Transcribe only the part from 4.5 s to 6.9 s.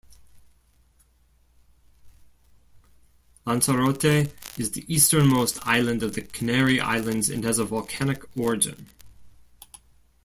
is the easternmost island of the Canary